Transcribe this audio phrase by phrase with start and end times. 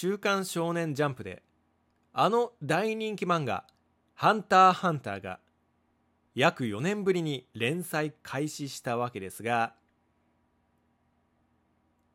[0.00, 1.42] 週刊少年ジャンプで、
[2.12, 3.64] あの大人気漫画、
[4.14, 5.40] ハンターハンターが、
[6.36, 9.74] 約4年ぶりに連載開始したわけですが、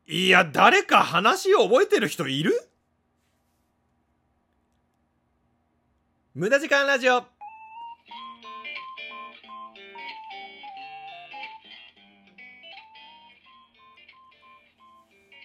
[0.06, 2.58] いや、誰か話を覚えてる人いる？
[6.32, 7.33] 無駄時間ラジオ。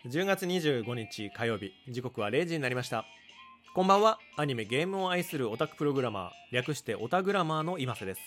[0.05, 3.03] 10月25日火曜日時刻は0時になりました。
[3.75, 4.17] こんばんは。
[4.37, 8.21] アニメゲームを愛するオタクプログラマー略してオタグラマーの今瀬です。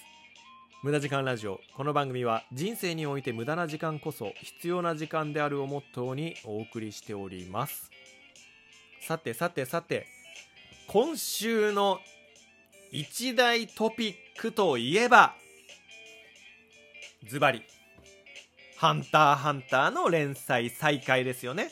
[0.82, 1.60] 無駄時間ラジオ。
[1.74, 7.90] この番組は人生において無駄な時間こそ必要な時間であるをモットーにお送りしております。
[9.00, 10.06] さてさてさて
[10.88, 12.00] 今週の
[12.90, 15.32] 一大トピックといえば
[17.26, 17.62] ズバリ。
[18.82, 21.70] ハンターハンターの連載再開ですよね。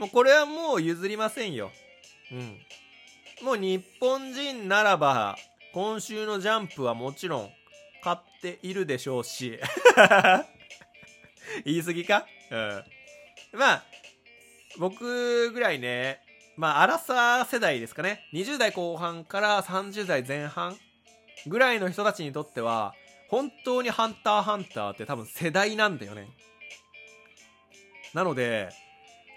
[0.00, 1.70] もうこれはもう譲りませんよ。
[2.32, 2.58] うん。
[3.46, 5.36] もう日本人ならば、
[5.72, 7.50] 今週のジャンプはもちろん
[8.02, 9.60] 買っているでしょうし。
[11.64, 12.26] 言い過ぎか？
[12.50, 12.84] うん。
[13.52, 13.84] まあ、
[14.76, 16.20] 僕ぐらいね、
[16.56, 18.28] まあ、アラサー世代ですかね。
[18.34, 20.76] 20代後半から30代前半
[21.46, 22.92] ぐらいの人たちにとっては、
[23.30, 26.28] 本当にハンターハンターって多分世代なんだよね。
[28.12, 28.70] なので、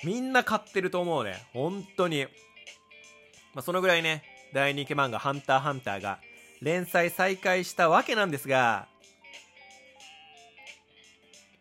[0.03, 1.45] みんな買ってると思うね。
[1.53, 2.23] 本当に。
[3.53, 6.19] まあ、そのぐらいね、大人気漫画ハンターハンターが
[6.59, 8.87] 連載再開したわけなんですが、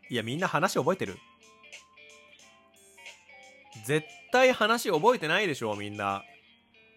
[0.09, 1.19] いや、みんな話覚えてる？
[3.85, 6.23] 絶対話覚えてないでしょ、みんな。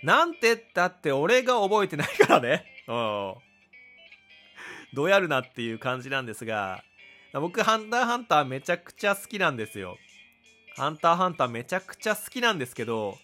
[0.02, 2.66] なんてったって俺が覚えてないからね。
[2.88, 3.36] うん。
[4.96, 6.84] どやるなっていう感じなんですが、
[7.34, 9.98] 僕、ハンターハンターめちゃくちゃ好きなんですよ。
[10.78, 13.18] ハンターハンターめちゃくちゃ好きなんですけど、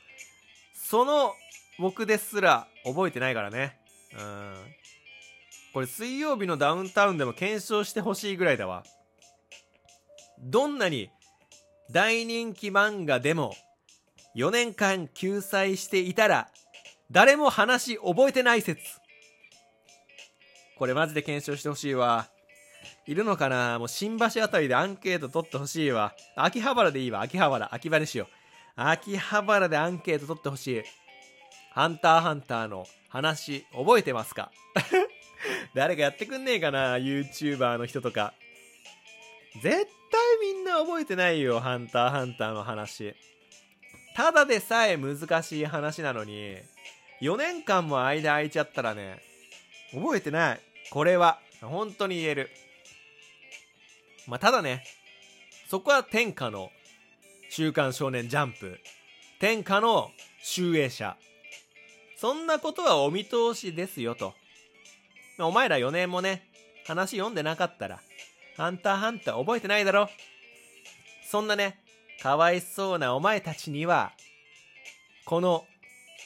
[0.73, 1.33] その
[1.80, 3.78] 僕ですら覚えてないからね。
[4.13, 4.53] うん。
[5.73, 8.84] これ水曜日のダウンタウンでも検証してほしいぐらいだわ。
[10.40, 11.09] どんなに
[11.90, 13.53] 大人気漫画でも
[14.35, 16.50] 4年間救済していたら
[17.12, 19.00] 誰も話覚えてない説。
[20.81, 22.28] これマジで検証してほしいわ。
[23.06, 23.78] いるのかな？
[23.78, 26.16] もう新橋あたりでアンケート取ってほしいわ。
[26.36, 27.22] 秋葉原でいいわ。
[27.22, 27.69] 秋葉原。
[27.72, 28.28] 秋葉にしよう。
[28.75, 30.84] 秋葉原でアンケート取ってほしい。
[31.74, 34.52] ハンターハンターの話覚えてますか？
[35.75, 38.34] 誰かやってくんねえかな ?YouTuber の人とか。
[39.62, 39.86] 絶対
[40.42, 41.59] みんな覚えてないよ。
[41.59, 43.13] ハンターハンターの話。
[44.16, 46.58] ただでさえ難しい話なのに、
[47.22, 49.22] 4年間も間空いちゃったらね、
[49.94, 50.62] 覚えてない。
[50.91, 52.50] これは、本当に言える。
[54.28, 54.84] まあ、ただね、
[55.69, 56.69] そこは天下の
[57.50, 58.78] 週刊少年ジャンプ、
[59.40, 60.12] 天下の
[60.44, 61.16] 集英社。
[62.18, 64.34] そんなことはお見通しですよと。
[65.40, 66.51] お前ら4年もね、
[66.85, 68.01] 話読んでなかったら、
[68.57, 70.09] ハンターハンター覚えてないだろ
[71.25, 71.80] そんなね、
[72.22, 74.12] かわいそうなお前たちには、
[75.24, 75.66] この、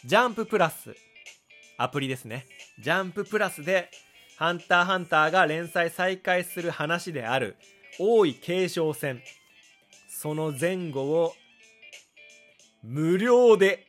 [0.06, 0.96] ジャンププラス、
[1.78, 2.48] アプリですね。
[2.80, 3.92] ジャンププラスで、
[4.38, 7.56] ハンターハンターが連載再開する話である、
[8.00, 9.22] 王位継承戦。
[10.10, 11.34] その前後を、
[12.84, 13.88] 無料で、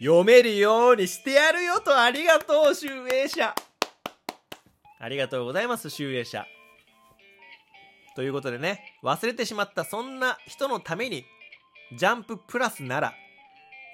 [0.00, 3.54] 読めるようにしてやるよとありがとう、集英社。
[4.98, 6.44] ありがとうございます、集英社。
[8.16, 11.24] ということでね、忘れてしまったそんな人のために、
[11.96, 13.14] ジャンププラスなら、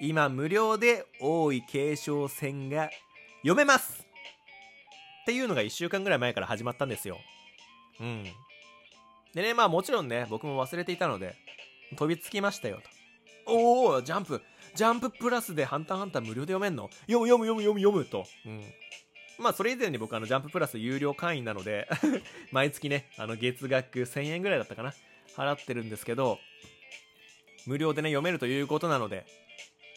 [0.01, 2.89] 今無料で王位継承戦が
[3.43, 3.98] 読めます
[5.29, 7.19] っていうのが1週間ぐらい前から始まったんですよ。
[7.99, 8.23] うん。
[9.35, 11.35] でね、まあもちろんね、僕も忘れていたので、
[11.95, 12.81] 飛びつきましたよ
[13.45, 13.53] と。
[13.53, 14.41] おおジャンプ
[14.73, 16.89] ジャンププラスでハンターハンター無料で読めんの？
[17.01, 18.25] 読む読む読む読む読むと。
[18.43, 18.63] うん。
[19.37, 21.87] まあそれ以前に僕あのジャンププラス有料会員なので
[22.51, 24.95] 毎月ね、あの月額1000円ぐらいだったかな。
[25.35, 26.39] 払ってるんですけど、
[27.67, 29.27] 無料でね、読めるということなので、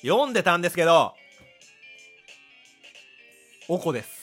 [0.02, 1.14] 読んでたんですけど、
[3.68, 4.21] おこです。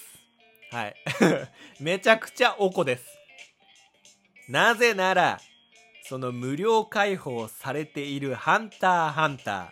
[0.72, 0.96] はい。
[1.80, 3.06] めちゃくちゃおこです。
[4.48, 5.40] なぜなら、
[6.04, 9.72] その無料開放されているハンターハンタ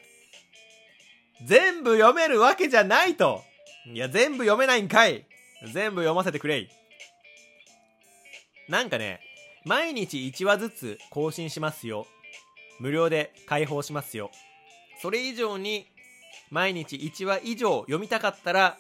[1.42, 1.46] ー。
[1.46, 3.44] 全部読めるわけじゃないと。
[3.86, 5.26] いや、全部読めないんかい。
[5.64, 6.70] 全部読ませてくれい。
[8.68, 9.22] なんかね、
[9.66, 12.08] 毎日1話ずつ更新しますよ。
[12.80, 14.32] 無料で開放しますよ。
[15.02, 15.88] それ以上に、
[16.50, 18.78] 毎日1話以上読みたかったら、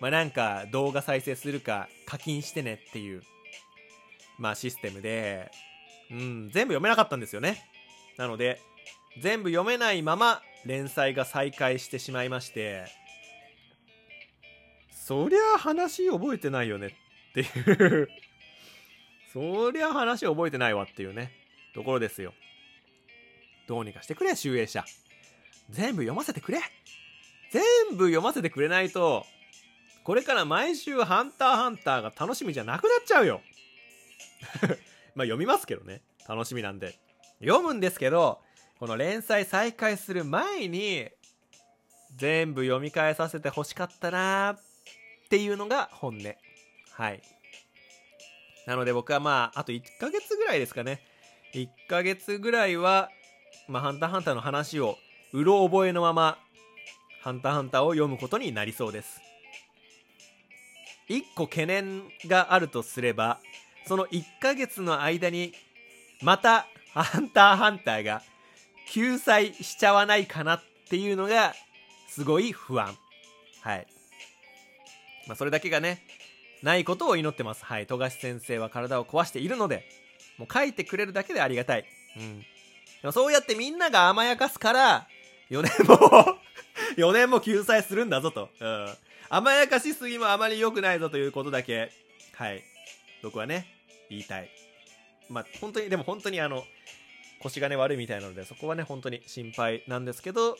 [0.00, 3.22] まあ、なんか動画再生するか課金してねっていう
[4.38, 5.50] まあシステムで、
[6.10, 7.62] うん、全部読めなかったんですよね。
[8.16, 8.60] なので、
[9.18, 12.84] 全部読めないまま連載が再開してしまいまして
[14.90, 16.88] そりゃ話覚えてないよね
[17.30, 18.08] っていう
[19.32, 21.32] そりゃ話覚えてないわっていうね
[21.74, 22.34] ところですよ。
[23.68, 24.84] どうにかしてくれ集英社。
[25.70, 26.60] 全部読ませてくれ。
[27.52, 27.62] 全
[27.96, 29.24] 部読ませてくれないと
[30.04, 33.40] これから毎週ハンターハンターが楽しみじゃなくなっちゃうよ。
[35.14, 36.02] まあ読みますけどね。
[36.28, 36.98] 楽しみなんで。
[37.40, 38.42] 読むんですけど
[38.78, 41.08] この連載再開する前に
[42.14, 44.58] 全部読み返させてほしかったなっ
[45.28, 46.34] ていうのが本音。
[46.92, 47.22] はい。
[48.66, 51.02] なので僕はまああと1ヶ月ぐらいですかね。
[51.54, 53.10] 1ヶ月ぐらいは
[53.70, 54.98] まあ、ハンターハンターの話を
[55.32, 56.38] うろ覚えのまま
[57.22, 59.20] ハンターハンターを読むことになりそうです。
[61.10, 63.40] 1個懸念があるとすれば
[63.86, 65.52] その1ヶ月の間に
[66.22, 68.22] またハンターハンターが
[68.88, 71.54] 救済しちゃわないかなっていうのが
[72.08, 72.96] すごい不安。
[73.60, 73.86] はい。
[75.26, 76.02] まあそれだけがね
[76.62, 77.64] ないことを祈ってます。
[77.64, 77.86] はい。
[77.86, 79.84] 富樫先生は体を壊しているので
[80.38, 81.84] もう書いてくれるだけでありがたい。
[82.16, 82.40] うん。
[82.40, 82.46] で
[83.04, 85.08] もそうやってみんなが甘やかすから
[85.50, 85.96] 4年も
[86.96, 88.88] 4年も救済するんだぞと、うん、
[89.32, 91.92] 甘やかしすぎもあまり良くないぞということだけ。
[92.34, 92.64] はい。
[93.22, 93.64] 僕はね
[94.10, 94.50] 言いたい。
[95.28, 96.64] まあ本当にでも本当にあの
[97.40, 100.56] 腰がね悪いみたいなのでそこはね本当に心配なんですけど、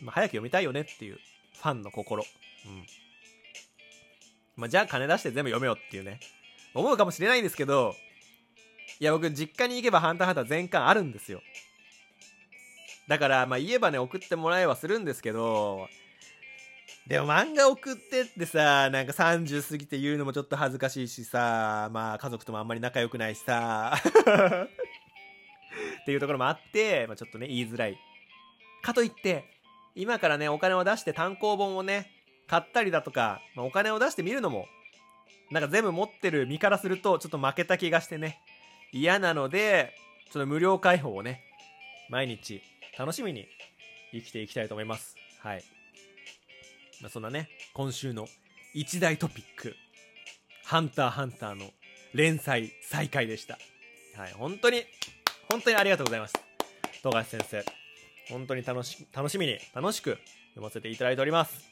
[0.00, 1.18] まあ、早く読みたいよねっていう
[1.56, 2.24] ファンの心。
[2.66, 2.86] うん。
[4.54, 6.20] まあ、じゃあ金出して全部読めよっていうね。
[6.74, 7.96] 思うかもしれないんですけど
[9.00, 11.40] いや僕実家に行けばハンターハンター全巻あるんですよ。
[13.08, 15.88] だからまあ言えばね送ってもらえはするんですけど
[17.08, 23.94] でも漫画送ってってさなんか30過ぎて言うのもちょっと恥ずかしいしさまあ家族ともあんまり仲良くないしさ
[26.02, 27.98] っていうところもあって、まあ、ちょっとね言いづらい
[28.82, 29.46] かといって
[29.94, 32.10] 今からねお金を出して単行本をね
[32.46, 34.66] 買ったりだとか、まあ、お金を出してみるのも
[35.50, 38.38] なんか全部持ってる身からするとちょっと負けた気がしてね
[38.92, 39.94] 嫌なので
[40.30, 41.40] ちょっと無料開放をね
[42.10, 42.60] 毎日
[42.98, 43.46] 楽しみに
[44.12, 45.16] 生きていきたいと思います。
[45.40, 45.77] はい。
[47.00, 48.26] まあ、そんなね、今週の
[48.74, 49.76] 一大トピック、
[50.64, 51.70] ハンターハンターの
[52.12, 53.56] 連載再開でした。
[54.16, 54.82] はい、本当に、
[55.48, 56.34] 本当にありがとうございます。
[57.02, 57.64] 富樫先生。
[58.30, 60.18] 本当に楽し、楽しみに、楽しく
[60.50, 61.70] 読ませていただいております。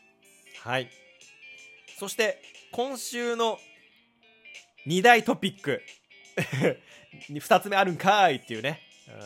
[0.63, 0.89] はい。
[1.99, 2.41] そして、
[2.71, 3.59] 今週の
[4.87, 5.83] 2大トピック。
[7.31, 8.81] 2つ目あるんかいっていうね。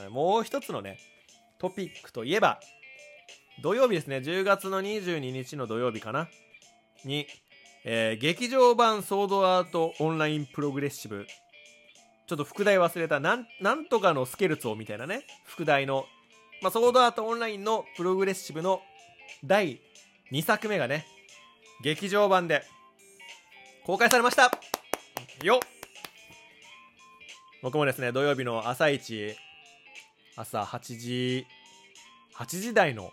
[0.09, 0.99] もう一つのね、
[1.59, 2.59] トピックといえば、
[3.63, 6.29] 土曜日ですね、10月の22日の土曜日かな。
[7.05, 7.27] に、
[7.85, 11.27] えー、劇場版ソードアートオンラインプログレッシブ。
[12.27, 16.07] ちょっと副題忘れた、なん、なんとかのスケルツォみたいなね、副題の、
[16.63, 18.81] まあ、ソードアートオンラインのプログレッシブの
[19.45, 19.81] 第
[20.33, 21.07] 2作目がね、
[21.83, 22.65] 劇場版で
[23.85, 24.51] 公開されました。
[25.43, 25.59] よっ。
[27.63, 29.37] 僕もですね、土曜日の朝一、
[30.35, 31.47] 朝8時、
[32.37, 33.13] 8時台の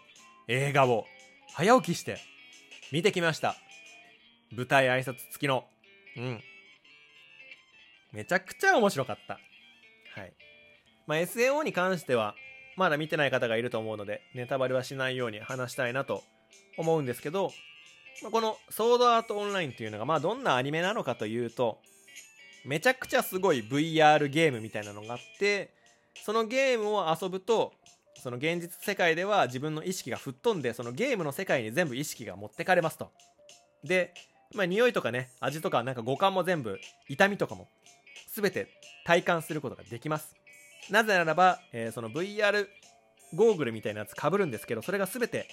[0.49, 1.05] 映画を
[1.53, 2.19] 早起きして
[2.93, 3.57] 見てきました。
[4.55, 5.65] 舞台挨拶付きの。
[6.15, 6.41] うん。
[8.13, 9.33] めちゃくちゃ面白かった。
[9.33, 10.33] はい。
[11.05, 12.33] まあ、SAO に関しては、
[12.77, 16.23] まだ見てない方がいると思うので、ネタバレはしないように話したいなと
[16.77, 17.51] 思うんですけど、
[18.23, 21.79] まあ、このソードアートオンラインっていうのが、まあ、どんなアニメなのかというと、
[22.63, 25.73] めちゃくちゃすごい VR ゲームみたいなのがあって、
[26.23, 27.73] そのゲームを遊ぶと
[28.21, 33.11] その現実世界では自分の意識が吹っ飛んでそのゲームの世界に全部意識が持ってかれますと。
[33.83, 34.13] で
[34.53, 37.69] まあ匂いとかね味とかなんか五感も全部痛みとかも
[38.33, 38.67] 全て
[39.05, 40.35] 体感することができます。
[40.89, 42.67] なぜならば、えー、その VR
[43.33, 45.47] ゴーグルみたいなやつかぶるんですけどそれが全て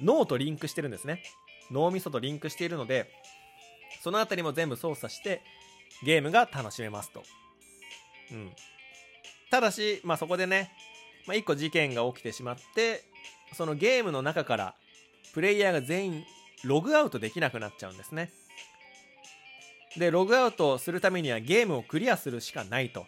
[0.00, 1.22] 脳とリンクしてるんですね。
[1.70, 3.10] 脳みそとリンクしているので
[4.02, 5.42] その辺りも全部操作して
[6.04, 7.22] ゲームが楽しめますと。
[8.32, 8.50] うん。
[9.50, 10.72] ただし、まあ、そこでね、
[11.26, 13.04] まあ、1個事件が起きてしまって
[13.54, 14.74] そのゲームの中から
[15.34, 16.24] プレイヤーが全員
[16.64, 18.30] ログアウトできなくなっちゃうんですね。
[19.96, 23.06] でログアウトするためにはゲームをクリアするしかないと。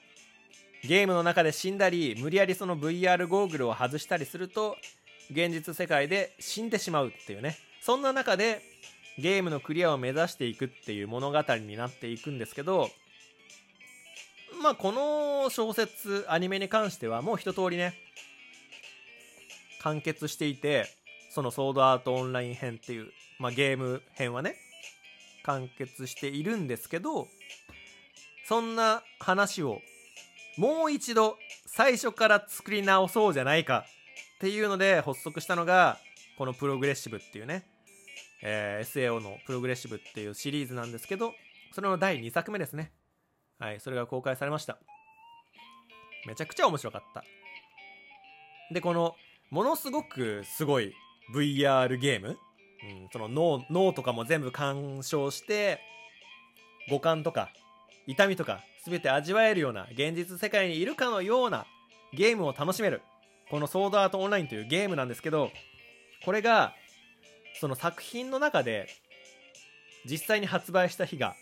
[0.83, 4.77] ゲームの中で死んだり無理やりその VR ゴーグルを外したりすると
[5.31, 7.57] 現実世界で死んでしまうっていうね。
[7.81, 8.61] そんな中で
[9.19, 12.91] ゲームのクリアを目指していくっていう物語になっていくんですけど
[14.65, 17.93] まあこの小説アニメに関してはもう一通りね
[19.83, 20.87] 完結していて
[21.29, 24.57] そのソードアートオンライン編っていう、まあ、ゲーム編はね
[25.45, 27.29] 完結しているんですけど
[28.49, 29.83] そんな話を
[30.57, 33.85] もう一度最初から作り直そうじゃないか
[34.37, 35.99] っていうので発足したのが
[36.39, 37.67] このプログレッシブっていうね、
[38.43, 41.35] えー SAO のプログレッシブっていうシリーズなんですけど
[41.75, 42.93] それの第2作目ですね。
[43.59, 44.79] はいそれが公開されました。
[46.27, 47.25] めちゃくちゃ面白かった。
[48.73, 49.15] でこの
[49.51, 50.95] ものすごくすごい
[51.35, 52.37] VR ゲーム、うん、
[53.13, 55.81] その脳脳とかも全部干渉して
[56.91, 57.51] 五感とか
[58.07, 61.67] 痛みとか全て味わえるような現実世界にいるかのような
[62.13, 63.03] ゲームを楽しめる。
[63.51, 65.51] このソードアートオンラインというゲームなんですけど
[66.25, 66.73] これが
[67.61, 68.89] その作品の中で
[70.07, 71.37] 実際に発売した日が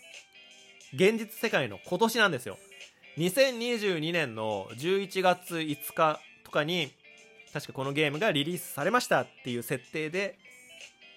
[0.93, 2.57] 現実世界の今年なんですよ。
[3.17, 6.91] 2022年の11月5日とかに
[7.51, 10.37] 確かこのゲームがリリースされましたっていう設定で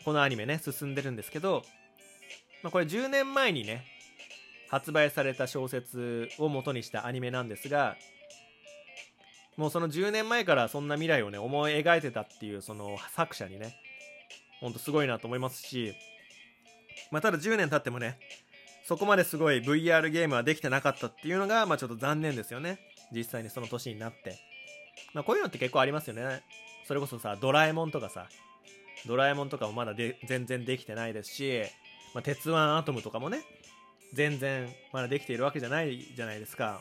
[0.04, 1.62] このアニメね進んでるんですけど、
[2.62, 3.84] まあ、これ10年前にね
[4.68, 7.96] 発売された小説を元にしたアニメなんですが
[9.56, 13.74] もうその10年前からそんな未来をね思い描いてたっていうその作者にね
[14.60, 15.94] ほんとすごいなと思いますし、
[17.10, 18.18] まあ、ただ10年経ってもね
[18.86, 22.78] そこまですごい VR ゲームはできてなかったっていうのが、まあ、ちょっと残念ですよね。
[23.12, 24.38] 実際にその年になって、
[25.12, 26.44] まあ、こういうのって結構ありますよね。
[26.86, 28.28] それこそさドラえもんとかさ。
[29.04, 31.62] ドラえもんとかもまだで全然できてないですし、
[32.14, 33.42] まあ、鉄腕アトムとかもね。
[34.14, 36.80] 全然まだできているわけじゃないじゃないですか。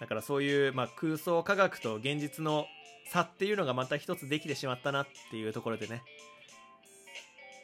[0.00, 2.64] だからそういう、まあ、空想科学と現実の
[3.10, 6.02] 差っていうのがまた一つできてしまったなっていうところでね。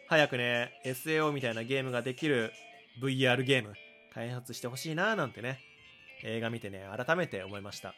[0.08, 2.52] 早くね SAO みたいなゲームができる
[3.00, 3.74] VR ゲーム
[4.12, 5.60] 開発してほしいななんてね
[6.24, 7.94] 映画見てね改めて思いました。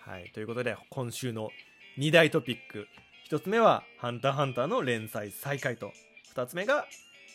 [0.00, 0.30] はい。
[0.32, 1.50] ということで今週の
[1.98, 2.86] 2大トピック。
[3.28, 5.92] 1つ目は「ハンターハンター」の連載再開と。
[6.34, 6.86] 2つ目が、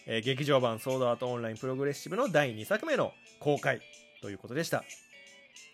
[0.05, 3.81] えー劇場版ソードアートオンラインプログレッシブの第2作目の公開。
[4.21, 4.83] ということでした、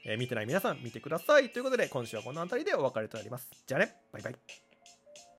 [0.05, 1.49] えー見てない皆さん見てください。
[1.49, 3.49] ということで今週はこの辺りでお別れとなります。
[3.65, 3.95] じゃあね。
[4.11, 4.70] バイバイ。